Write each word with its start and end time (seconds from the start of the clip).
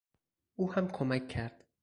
او 0.55 0.73
هم 0.73 0.87
کمک 0.87 1.27
کرد. 1.27 1.65